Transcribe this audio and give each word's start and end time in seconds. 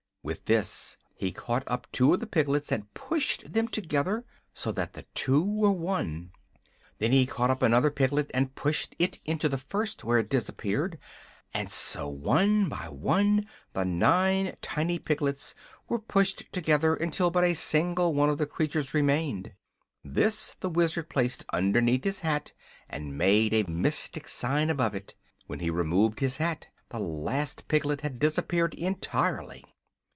With 0.23 0.45
this 0.45 0.97
he 1.15 1.31
caught 1.31 1.63
up 1.65 1.87
two 1.91 2.13
of 2.13 2.19
the 2.19 2.27
piglets 2.27 2.71
and 2.71 2.93
pushed 2.93 3.53
them 3.53 3.67
together, 3.67 4.23
so 4.53 4.71
that 4.71 4.93
the 4.93 5.01
two 5.15 5.43
were 5.43 5.71
one. 5.71 6.31
Then 6.99 7.11
he 7.11 7.25
caught 7.25 7.49
up 7.49 7.63
another 7.63 7.89
piglet 7.89 8.29
and 8.31 8.53
pushed 8.53 8.93
it 8.99 9.19
into 9.25 9.49
the 9.49 9.57
first, 9.57 10.03
where 10.03 10.19
it 10.19 10.29
disappeared. 10.29 10.99
And 11.55 11.71
so, 11.71 12.07
one 12.07 12.69
by 12.69 12.87
one, 12.89 13.47
the 13.73 13.83
nine 13.83 14.55
tiny 14.61 14.99
piglets 14.99 15.55
were 15.89 15.97
pushed 15.97 16.53
together 16.53 16.95
until 16.95 17.31
but 17.31 17.43
a 17.43 17.55
single 17.55 18.13
one 18.13 18.29
of 18.29 18.37
the 18.37 18.45
creatures 18.45 18.93
remained. 18.93 19.53
This 20.03 20.55
the 20.59 20.69
Wizard 20.69 21.09
placed 21.09 21.45
underneath 21.51 22.03
his 22.03 22.19
hat 22.19 22.51
and 22.87 23.17
made 23.17 23.55
a 23.55 23.67
mystic 23.67 24.27
sign 24.27 24.69
above 24.69 24.93
it. 24.93 25.15
When 25.47 25.61
he 25.61 25.71
removed 25.71 26.19
his 26.19 26.37
hat 26.37 26.67
the 26.89 26.99
last 26.99 27.67
piglet 27.67 28.01
had 28.01 28.19
disappeared 28.19 28.75
entirely. 28.75 29.65